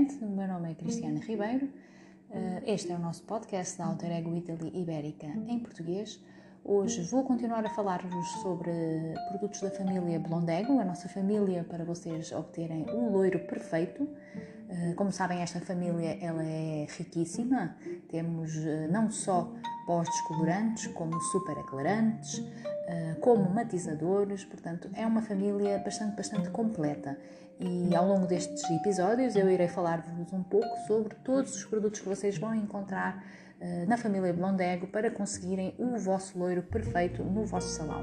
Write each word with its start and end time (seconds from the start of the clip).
novamente. 0.00 0.24
O 0.24 0.28
meu 0.28 0.48
nome 0.48 0.70
é 0.70 0.74
Cristiana 0.74 1.20
Ribeiro. 1.20 1.66
Uh, 2.30 2.62
este 2.66 2.92
é 2.92 2.94
o 2.94 2.98
nosso 2.98 3.22
podcast 3.24 3.76
da 3.76 3.86
Alter 3.86 4.10
Ego 4.10 4.34
Italy 4.34 4.70
Ibérica 4.74 5.26
em 5.26 5.58
português. 5.58 6.22
Hoje 6.64 7.02
vou 7.02 7.24
continuar 7.24 7.64
a 7.64 7.70
falar-vos 7.70 8.28
sobre 8.42 8.70
produtos 9.30 9.60
da 9.60 9.70
família 9.70 10.18
Blondego, 10.18 10.78
a 10.78 10.84
nossa 10.84 11.08
família 11.08 11.64
para 11.64 11.84
vocês 11.84 12.32
obterem 12.32 12.84
o 12.90 13.10
loiro 13.10 13.40
perfeito. 13.40 14.02
Uh, 14.04 14.94
como 14.96 15.10
sabem, 15.10 15.40
esta 15.40 15.60
família 15.60 16.16
ela 16.20 16.44
é 16.44 16.86
riquíssima. 16.88 17.76
Temos 18.08 18.54
uh, 18.56 18.90
não 18.90 19.10
só 19.10 19.52
pós-descolorantes, 19.86 20.86
como 20.88 21.20
super 21.20 21.58
aclarantes, 21.58 22.42
como 23.20 23.48
matizadores, 23.50 24.44
portanto 24.44 24.88
é 24.94 25.06
uma 25.06 25.22
família 25.22 25.78
bastante, 25.78 26.16
bastante 26.16 26.50
completa. 26.50 27.16
E 27.60 27.94
ao 27.94 28.08
longo 28.08 28.26
destes 28.26 28.62
episódios 28.70 29.36
eu 29.36 29.50
irei 29.50 29.68
falar-vos 29.68 30.32
um 30.32 30.42
pouco 30.42 30.78
sobre 30.86 31.14
todos 31.16 31.54
os 31.56 31.64
produtos 31.64 32.00
que 32.00 32.08
vocês 32.08 32.38
vão 32.38 32.54
encontrar 32.54 33.22
uh, 33.60 33.86
na 33.86 33.98
família 33.98 34.32
Blondego 34.32 34.86
para 34.86 35.10
conseguirem 35.10 35.74
o 35.78 35.98
vosso 35.98 36.38
loiro 36.38 36.62
perfeito 36.62 37.22
no 37.22 37.44
vosso 37.44 37.68
salão. 37.68 38.02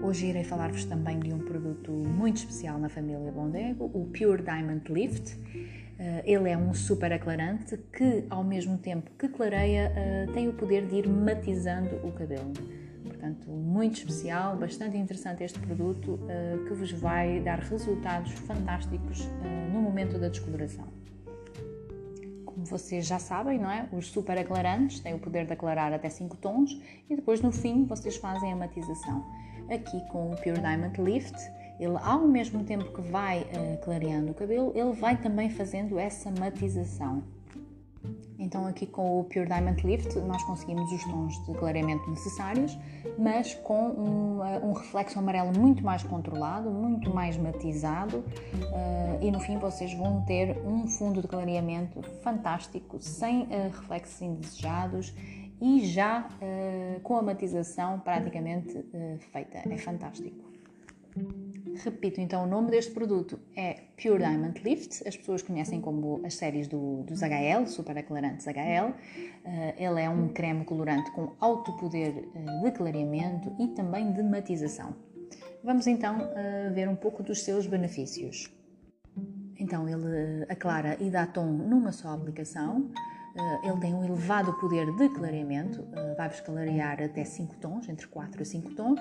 Hoje 0.00 0.26
irei 0.26 0.44
falar-vos 0.44 0.84
também 0.84 1.18
de 1.18 1.34
um 1.34 1.40
produto 1.40 1.90
muito 1.90 2.36
especial 2.36 2.78
na 2.78 2.88
família 2.88 3.32
Blondego, 3.32 3.86
o 3.92 4.06
Pure 4.06 4.42
Diamond 4.42 4.84
Lift. 4.92 5.34
Uh, 5.34 6.22
ele 6.24 6.48
é 6.48 6.56
um 6.56 6.72
super 6.72 7.12
aclarante 7.12 7.76
que, 7.92 8.24
ao 8.30 8.44
mesmo 8.44 8.78
tempo 8.78 9.10
que 9.18 9.28
clareia, 9.28 9.92
tem 10.32 10.48
o 10.48 10.52
poder 10.52 10.86
de 10.86 10.94
ir 10.94 11.08
matizando 11.08 11.96
o 12.06 12.12
cabelo. 12.12 12.52
Portanto, 13.20 13.50
muito 13.50 13.98
especial, 13.98 14.56
bastante 14.56 14.96
interessante 14.96 15.44
este 15.44 15.58
produto 15.58 16.12
uh, 16.14 16.64
que 16.66 16.72
vos 16.72 16.90
vai 16.90 17.38
dar 17.40 17.58
resultados 17.58 18.32
fantásticos 18.32 19.26
uh, 19.26 19.72
no 19.74 19.82
momento 19.82 20.18
da 20.18 20.30
descoloração. 20.30 20.86
Como 22.46 22.64
vocês 22.64 23.06
já 23.06 23.18
sabem, 23.18 23.58
não 23.58 23.70
é? 23.70 23.86
Os 23.92 24.06
super 24.06 24.38
aclarantes 24.38 25.00
têm 25.00 25.12
o 25.12 25.18
poder 25.18 25.44
de 25.44 25.52
aclarar 25.52 25.92
até 25.92 26.08
5 26.08 26.34
tons 26.38 26.80
e 27.10 27.14
depois 27.14 27.42
no 27.42 27.52
fim 27.52 27.84
vocês 27.84 28.16
fazem 28.16 28.54
a 28.54 28.56
matização. 28.56 29.22
Aqui 29.68 30.00
com 30.08 30.30
o 30.30 30.36
Pure 30.36 30.58
Diamond 30.58 30.98
Lift, 31.02 31.36
ele 31.78 31.98
ao 32.02 32.26
mesmo 32.26 32.64
tempo 32.64 32.90
que 32.90 33.02
vai 33.02 33.42
uh, 33.42 33.76
clareando 33.84 34.30
o 34.30 34.34
cabelo, 34.34 34.72
ele 34.74 34.92
vai 34.92 35.20
também 35.20 35.50
fazendo 35.50 35.98
essa 35.98 36.30
matização. 36.30 37.22
Então 38.40 38.66
aqui 38.66 38.86
com 38.86 39.20
o 39.20 39.24
Pure 39.24 39.46
Diamond 39.46 39.86
Lift 39.86 40.18
nós 40.20 40.42
conseguimos 40.44 40.90
os 40.90 41.04
tons 41.04 41.44
de 41.44 41.52
clareamento 41.52 42.08
necessários, 42.08 42.76
mas 43.18 43.54
com 43.54 43.90
um, 43.90 44.44
eh, 44.44 44.60
um 44.64 44.72
reflexo 44.72 45.18
amarelo 45.18 45.52
muito 45.56 45.84
mais 45.84 46.02
controlado, 46.02 46.70
muito 46.70 47.14
mais 47.14 47.36
matizado 47.36 48.18
uh, 48.18 49.22
e 49.22 49.30
no 49.30 49.38
fim 49.40 49.58
vocês 49.58 49.92
vão 49.92 50.22
ter 50.24 50.56
um 50.66 50.86
fundo 50.88 51.20
de 51.20 51.28
clareamento 51.28 52.02
fantástico, 52.22 52.98
sem 52.98 53.42
uh, 53.42 53.70
reflexos 53.72 54.22
indesejados 54.22 55.14
e 55.60 55.84
já 55.84 56.26
uh, 56.26 57.00
com 57.00 57.18
a 57.18 57.22
matização 57.22 58.00
praticamente 58.00 58.72
feita. 59.32 59.58
É 59.68 59.76
fantástico. 59.76 60.50
Repito 61.76 62.20
então, 62.20 62.44
o 62.44 62.46
nome 62.46 62.70
deste 62.70 62.92
produto 62.92 63.38
é 63.56 63.84
Pure 64.00 64.18
Diamond 64.18 64.60
Lift. 64.62 65.06
As 65.06 65.16
pessoas 65.16 65.42
conhecem 65.42 65.80
como 65.80 66.20
as 66.24 66.34
séries 66.34 66.68
do, 66.68 67.02
dos 67.04 67.20
HL, 67.22 67.66
super 67.66 67.96
aclarantes 67.96 68.46
HL. 68.46 68.90
Uh, 68.90 68.94
eh, 69.44 69.74
ele 69.78 70.00
é 70.00 70.08
um 70.08 70.28
creme 70.28 70.64
colorante 70.64 71.10
com 71.12 71.32
alto 71.40 71.72
poder 71.76 72.30
uh, 72.34 72.64
de 72.64 72.70
clareamento 72.72 73.54
e 73.58 73.68
também 73.68 74.12
de 74.12 74.22
matização. 74.22 74.94
Vamos 75.62 75.86
então 75.86 76.18
uh, 76.18 76.74
ver 76.74 76.88
um 76.88 76.96
pouco 76.96 77.22
dos 77.22 77.42
seus 77.42 77.66
benefícios. 77.66 78.50
Então, 79.58 79.88
ele 79.88 80.46
aclara 80.48 80.96
e 81.00 81.10
dá 81.10 81.26
tom 81.26 81.46
numa 81.46 81.92
só 81.92 82.14
aplicação. 82.14 82.90
ele 83.62 83.80
tem 83.80 83.94
um 83.94 84.02
elevado 84.02 84.52
poder 84.54 84.86
de 84.96 85.08
clareamento, 85.10 85.86
vai-vos 86.16 86.40
clarear 86.40 87.02
até 87.02 87.24
5 87.24 87.56
tons, 87.56 87.88
entre 87.88 88.06
4 88.06 88.40
a 88.40 88.44
5 88.44 88.74
tons 88.74 89.00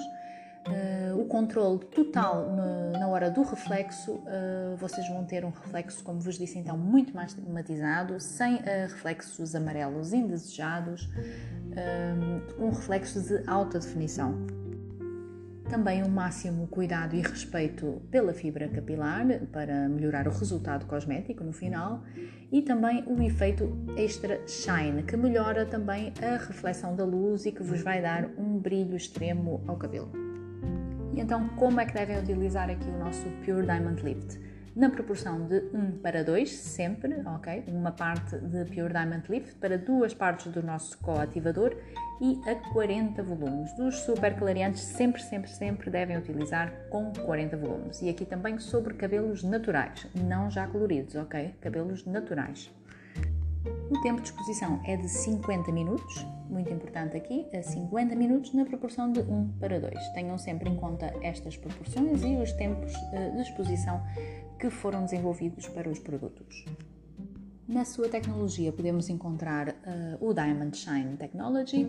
uh, 0.67 1.19
o 1.19 1.25
controle 1.25 1.79
total 1.79 2.49
na, 2.55 2.99
na 2.99 3.07
hora 3.07 3.29
do 3.29 3.41
reflexo, 3.43 4.13
uh, 4.13 4.75
vocês 4.77 5.07
vão 5.07 5.23
ter 5.25 5.45
um 5.45 5.49
reflexo, 5.49 6.03
como 6.03 6.19
vos 6.19 6.37
disse 6.37 6.57
então, 6.57 6.77
muito 6.77 7.15
mais 7.15 7.35
matizado, 7.47 8.19
sem 8.19 8.55
uh, 8.55 8.61
reflexos 8.87 9.55
amarelos 9.55 10.13
indesejados, 10.13 11.09
um 12.57 12.69
reflexo 12.69 13.21
de 13.21 13.47
alta 13.47 13.79
definição. 13.79 14.35
Também 15.69 16.03
um 16.03 16.09
máximo 16.09 16.67
cuidado 16.67 17.15
e 17.15 17.21
respeito 17.21 18.01
pela 18.09 18.33
fibra 18.33 18.67
capilar 18.67 19.23
para 19.51 19.87
melhorar 19.87 20.27
o 20.27 20.31
resultado 20.31 20.87
cosmético 20.87 21.43
no 21.43 21.53
final 21.53 22.03
e 22.51 22.63
também 22.63 23.03
o 23.05 23.21
efeito 23.21 23.71
extra 23.95 24.41
shine 24.47 25.03
que 25.03 25.15
melhora 25.15 25.67
também 25.67 26.11
a 26.21 26.37
reflexão 26.37 26.95
da 26.95 27.05
luz 27.05 27.45
e 27.45 27.51
que 27.51 27.61
vos 27.61 27.81
vai 27.83 28.01
dar 28.01 28.25
um 28.35 28.57
brilho 28.57 28.97
extremo 28.97 29.63
ao 29.67 29.77
cabelo. 29.77 30.28
Então, 31.19 31.49
como 31.49 31.81
é 31.81 31.85
que 31.85 31.93
devem 31.93 32.17
utilizar 32.17 32.69
aqui 32.69 32.87
o 32.87 32.97
nosso 32.97 33.25
Pure 33.43 33.65
Diamond 33.65 34.01
Lift? 34.01 34.39
Na 34.73 34.89
proporção 34.89 35.45
de 35.47 35.65
1 35.73 35.99
para 36.01 36.23
2, 36.23 36.49
sempre, 36.49 37.13
ok? 37.25 37.65
Uma 37.67 37.91
parte 37.91 38.37
de 38.37 38.63
Pure 38.63 38.93
Diamond 38.93 39.29
Lift 39.29 39.55
para 39.55 39.77
duas 39.77 40.13
partes 40.13 40.49
do 40.49 40.63
nosso 40.63 40.97
coativador 40.99 41.75
e 42.21 42.39
a 42.49 42.55
40 42.71 43.21
volumes. 43.21 43.75
Dos 43.75 43.99
super 43.99 44.33
clareantes, 44.37 44.81
sempre, 44.81 45.21
sempre, 45.21 45.49
sempre 45.49 45.89
devem 45.89 46.17
utilizar 46.17 46.71
com 46.89 47.11
40 47.11 47.57
volumes. 47.57 48.01
E 48.01 48.07
aqui 48.07 48.25
também 48.25 48.57
sobre 48.57 48.93
cabelos 48.93 49.43
naturais, 49.43 50.07
não 50.15 50.49
já 50.49 50.67
coloridos, 50.67 51.15
ok? 51.15 51.53
Cabelos 51.59 52.05
naturais. 52.05 52.71
O 53.89 53.99
tempo 54.01 54.21
de 54.21 54.27
exposição 54.27 54.79
é 54.85 54.95
de 54.95 55.09
50 55.09 55.71
minutos, 55.71 56.23
muito 56.47 56.71
importante 56.71 57.17
aqui, 57.17 57.47
a 57.51 57.63
50 57.63 58.15
minutos 58.15 58.53
na 58.53 58.63
proporção 58.63 59.11
de 59.11 59.21
1 59.21 59.57
para 59.59 59.79
2. 59.79 60.09
Tenham 60.09 60.37
sempre 60.37 60.69
em 60.69 60.75
conta 60.75 61.11
estas 61.23 61.57
proporções 61.57 62.23
e 62.23 62.35
os 62.35 62.51
tempos 62.51 62.93
eh, 63.11 63.31
de 63.31 63.41
exposição 63.41 63.99
que 64.59 64.69
foram 64.69 65.05
desenvolvidos 65.05 65.67
para 65.69 65.89
os 65.89 65.97
produtos. 65.97 66.65
Na 67.69 67.85
sua 67.85 68.09
tecnologia 68.09 68.71
podemos 68.71 69.09
encontrar 69.09 69.69
uh, 69.69 70.27
o 70.27 70.33
Diamond 70.33 70.75
Shine 70.75 71.15
Technology, 71.17 71.85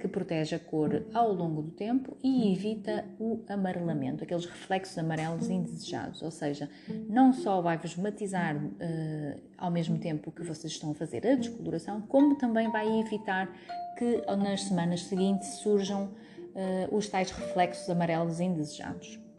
que 0.00 0.08
protege 0.08 0.56
a 0.56 0.58
cor 0.58 1.04
ao 1.14 1.32
longo 1.32 1.62
do 1.62 1.70
tempo 1.70 2.16
e 2.20 2.52
evita 2.52 3.04
o 3.16 3.40
amarelamento, 3.48 4.24
aqueles 4.24 4.44
reflexos 4.44 4.98
amarelos 4.98 5.48
indesejados. 5.48 6.20
Ou 6.20 6.32
seja, 6.32 6.68
não 7.08 7.32
só 7.32 7.62
vai-vos 7.62 7.94
matizar 7.96 8.56
uh, 8.56 9.40
ao 9.56 9.70
mesmo 9.70 9.98
tempo 9.98 10.32
que 10.32 10.42
vocês 10.42 10.72
estão 10.72 10.90
a 10.90 10.94
fazer 10.94 11.24
a 11.24 11.36
descoloração, 11.36 12.00
como 12.00 12.34
também 12.34 12.68
vai 12.68 12.88
evitar 12.98 13.48
que 13.96 14.20
nas 14.36 14.64
semanas 14.64 15.04
seguintes 15.04 15.48
surjam 15.58 16.06
uh, 16.06 16.96
os 16.96 17.08
tais 17.08 17.30
reflexos 17.30 17.88
amarelos 17.88 18.40
indesejados 18.40 19.29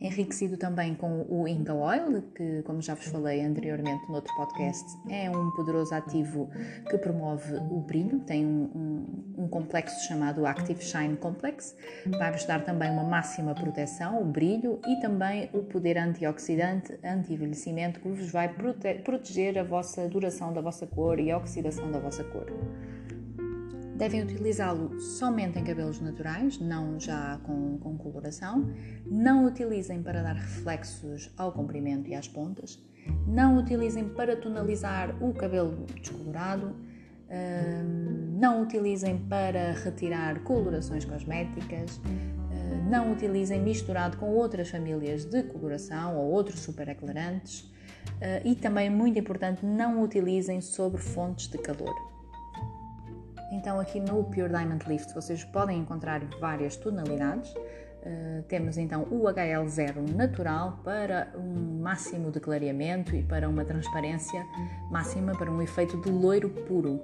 enriquecido 0.00 0.56
também 0.56 0.94
com 0.94 1.26
o 1.28 1.46
Inca 1.48 1.74
Oil, 1.74 2.22
que, 2.34 2.62
como 2.62 2.80
já 2.80 2.94
vos 2.94 3.06
falei 3.06 3.44
anteriormente 3.44 4.06
no 4.08 4.14
outro 4.14 4.32
podcast, 4.36 4.84
é 5.08 5.28
um 5.30 5.50
poderoso 5.52 5.94
ativo 5.94 6.48
que 6.88 6.96
promove 6.98 7.54
o 7.56 7.80
brilho, 7.80 8.20
tem 8.20 8.46
um, 8.46 8.70
um, 9.36 9.44
um 9.44 9.48
complexo 9.48 10.06
chamado 10.06 10.46
Active 10.46 10.82
Shine 10.82 11.16
Complex, 11.16 11.76
vai-vos 12.18 12.44
dar 12.44 12.64
também 12.64 12.90
uma 12.90 13.04
máxima 13.04 13.54
proteção, 13.54 14.22
o 14.22 14.24
brilho 14.24 14.80
e 14.86 15.00
também 15.00 15.50
o 15.52 15.62
poder 15.62 15.98
antioxidante, 15.98 16.98
anti-envelhecimento, 17.04 18.00
que 18.00 18.08
vos 18.08 18.30
vai 18.30 18.48
prote 18.48 18.94
proteger 19.02 19.58
a 19.58 19.64
vossa 19.64 20.08
duração 20.08 20.52
da 20.52 20.60
vossa 20.60 20.86
cor 20.86 21.18
e 21.18 21.30
a 21.30 21.36
oxidação 21.36 21.90
da 21.90 21.98
vossa 21.98 22.22
cor. 22.24 22.46
Devem 23.98 24.22
utilizá-lo 24.22 25.00
somente 25.00 25.58
em 25.58 25.64
cabelos 25.64 26.00
naturais, 26.00 26.56
não 26.60 27.00
já 27.00 27.40
com, 27.42 27.78
com 27.78 27.98
coloração. 27.98 28.72
Não 29.04 29.44
utilizem 29.44 30.00
para 30.04 30.22
dar 30.22 30.36
reflexos 30.36 31.28
ao 31.36 31.50
comprimento 31.50 32.08
e 32.08 32.14
às 32.14 32.28
pontas. 32.28 32.78
Não 33.26 33.58
utilizem 33.58 34.08
para 34.08 34.36
tonalizar 34.36 35.20
o 35.20 35.34
cabelo 35.34 35.84
descolorado. 36.00 36.76
não 38.38 38.62
utilizem 38.62 39.18
para 39.18 39.72
retirar 39.72 40.44
colorações 40.44 41.04
cosméticas. 41.04 42.00
não 42.88 43.12
utilizem 43.12 43.60
misturado 43.60 44.16
com 44.16 44.26
outras 44.26 44.68
famílias 44.68 45.24
de 45.24 45.42
coloração 45.42 46.16
ou 46.16 46.30
outros 46.30 46.60
super 46.60 46.88
aclarantes. 46.88 47.62
Uh, 47.62 48.40
e 48.44 48.54
também, 48.54 48.88
muito 48.88 49.18
importante, 49.18 49.66
não 49.66 50.02
utilizem 50.02 50.60
sobre 50.60 51.00
fontes 51.00 51.48
de 51.48 51.58
calor. 51.58 52.17
Então 53.50 53.80
aqui 53.80 53.98
no 53.98 54.24
Pure 54.24 54.48
Diamond 54.48 54.84
Lift 54.86 55.14
vocês 55.14 55.44
podem 55.44 55.78
encontrar 55.78 56.22
várias 56.40 56.76
tonalidades. 56.76 57.50
Uh, 57.50 58.42
temos 58.46 58.78
então 58.78 59.02
o 59.10 59.24
HL0 59.24 60.14
natural 60.14 60.80
para 60.84 61.32
um 61.36 61.80
máximo 61.80 62.30
de 62.30 62.38
clareamento 62.38 63.16
e 63.16 63.22
para 63.22 63.48
uma 63.48 63.64
transparência 63.64 64.44
máxima 64.90 65.36
para 65.36 65.50
um 65.50 65.60
efeito 65.60 66.00
de 66.00 66.10
loiro 66.10 66.48
puro. 66.48 67.00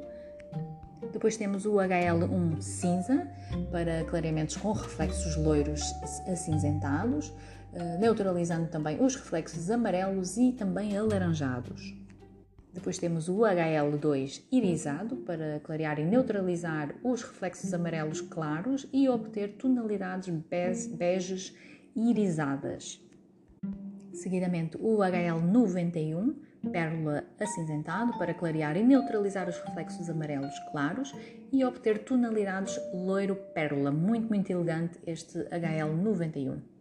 Depois 1.13 1.37
temos 1.37 1.67
o 1.67 1.75
HL1 1.75 2.61
cinza 2.61 3.27
para 3.71 4.05
clareamentos 4.05 4.57
com 4.57 4.73
reflexos 4.73 5.37
loiros 5.37 5.83
acinzentados. 6.27 7.33
eh, 7.77 7.99
neutralizando 7.99 8.69
também 8.69 9.03
os 9.03 9.17
reflexos 9.17 9.69
amarelos 9.69 10.37
e 10.37 10.53
também 10.53 10.97
alaranjados. 10.97 12.04
Depois 12.75 12.99
temos 12.99 13.29
o 13.29 13.39
HL2 13.39 14.43
irisado 14.51 15.15
para 15.19 15.61
clarear 15.61 16.01
e 16.01 16.05
neutralizar 16.05 16.93
os 17.05 17.23
reflexos 17.23 17.73
amarelos 17.73 18.21
claros 18.21 18.85
e 18.93 19.09
obter 19.09 19.53
tonalidades 19.53 20.29
beges 20.89 21.55
irisadas. 21.95 23.01
Seguidamente 24.13 24.77
o 24.77 24.99
HL91 24.99 26.35
pérola 26.73 27.25
acinzentado 27.39 28.19
para 28.19 28.35
clarear 28.35 28.77
e 28.77 28.83
neutralizar 28.83 29.49
os 29.49 29.59
reflexos 29.61 30.11
amarelos 30.11 30.59
claros 30.73 31.15
e 31.53 31.65
obter 31.65 32.01
tonalidades 32.01 32.77
loiro 32.93 33.37
pérola, 33.55 33.93
muito 33.93 34.29
muito 34.29 34.51
elegante 34.51 34.99
este 35.07 35.39
HL91. 35.45 36.74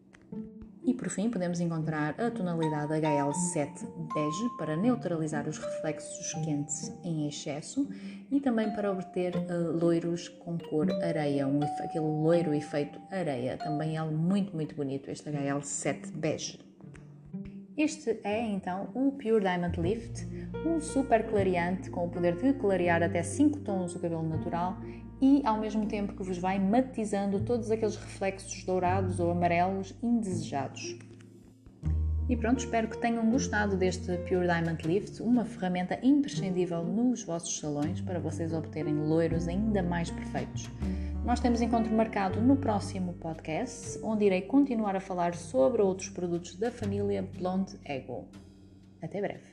E 0.86 0.94
por 0.94 1.10
fim 1.10 1.30
podemos 1.30 1.62
encontrar 1.62 2.20
a 2.20 2.30
tonalidade 2.30 2.92
HL7 2.94 3.88
bege 4.14 4.50
para 4.58 4.76
neutralizar 4.76 5.48
os 5.48 5.58
reflexos 5.58 6.34
quentes 6.44 6.92
em 7.06 7.26
excesso 7.26 7.88
e 8.30 8.42
também 8.42 8.70
para 8.72 8.92
obter 8.92 9.34
uh, 9.34 9.72
loiros 9.80 10.28
com 10.28 10.58
cor 10.58 10.92
areia, 11.02 11.48
um, 11.48 11.64
aquele 11.64 12.06
loiro 12.06 12.54
efeito 12.54 13.00
areia. 13.10 13.58
Também 13.58 13.98
é 13.98 14.04
muito 14.04 14.54
muito 14.54 14.76
bonito 14.76 15.10
este 15.10 15.30
HL7 15.30 16.12
bege. 16.12 16.60
Este 17.78 18.20
é 18.24 18.40
então 18.42 18.90
o 18.94 19.14
Pure 19.14 19.40
Diamond 19.40 19.82
Lift, 19.82 20.28
um 20.66 20.82
super 20.82 21.26
clareante 21.26 21.90
com 21.90 22.06
o 22.06 22.10
poder 22.10 22.36
de 22.36 22.54
clarear 22.54 23.02
até 23.02 23.24
5 23.24 23.60
tons 23.62 23.96
o 23.96 24.00
cabelo 24.00 24.22
natural 24.22 24.78
e 25.24 25.42
ao 25.46 25.58
mesmo 25.58 25.86
tempo 25.86 26.14
que 26.14 26.22
vos 26.22 26.38
vai 26.38 26.60
matizando 26.60 27.40
todos 27.40 27.72
aqueles 27.72 27.96
reflexos 27.96 28.66
dourados 28.66 29.22
ou 29.22 29.32
amarelos 29.32 29.96
indesejados. 30.04 30.98
E 32.28 32.36
pronto, 32.36 32.60
espero 32.60 32.90
que 32.90 32.98
tenham 32.98 33.30
gostado 33.32 33.78
deste 33.78 34.18
Pure 34.28 34.46
Diamond 34.48 34.86
Lift, 34.86 35.22
uma 35.22 35.46
ferramenta 35.46 35.98
imprescindível 36.04 36.84
nos 36.84 37.24
vossos 37.24 37.58
salões 37.58 38.02
para 38.02 38.20
vocês 38.20 38.52
obterem 38.52 38.96
loiros 38.96 39.48
ainda 39.48 39.82
mais 39.82 40.12
perfeitos. 40.12 40.70
Nós 41.24 41.40
temos 41.40 41.62
encontro 41.62 41.94
marcado 41.94 42.42
no 42.42 42.58
próximo 42.58 43.14
podcast, 43.14 43.98
onde 44.04 44.26
irei 44.26 44.42
continuar 44.42 44.98
a 44.98 45.02
falar 45.02 45.36
sobre 45.36 45.82
outros 45.82 46.10
produtos 46.10 46.56
da 46.58 46.70
família 46.70 47.26
Blonde 47.38 47.80
Ego. 47.86 48.28
Até 49.02 49.22
breve! 49.22 49.53